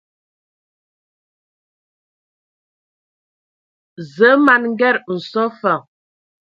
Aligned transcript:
Zǝə 4.13 4.29
ma 4.45 4.55
n 4.59 4.63
Nged 4.71 4.95
nso 5.15 5.43
fa. 5.59 5.73